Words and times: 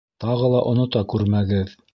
Тағы 0.23 0.47
ла 0.53 0.63
онота 0.71 1.05
күрмәгеҙ... 1.15 1.81